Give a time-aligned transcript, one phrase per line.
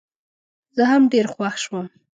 [0.75, 1.87] زه هم ډېر خوښ شوم.